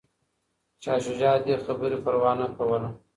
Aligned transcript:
شاه 0.83 0.99
شجاع 1.05 1.35
د 1.39 1.43
دې 1.45 1.55
خبرې 1.65 1.97
پروا 2.03 2.31
نه 2.39 2.47
کوله. 2.57 2.89